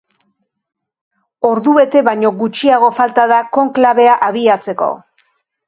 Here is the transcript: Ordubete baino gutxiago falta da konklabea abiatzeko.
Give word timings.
Ordubete 1.49 2.01
baino 2.09 2.33
gutxiago 2.41 2.91
falta 3.03 3.29
da 3.35 3.39
konklabea 3.61 4.19
abiatzeko. 4.31 4.93